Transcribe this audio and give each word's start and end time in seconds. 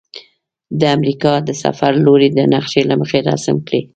د 0.79 0.81
امریکا 0.97 1.33
د 1.47 1.49
سفر 1.63 1.91
لوري 2.05 2.29
د 2.33 2.39
نقشي 2.53 2.81
له 2.89 2.95
مخې 3.01 3.19
رسم 3.29 3.57
کړئ. 3.67 3.81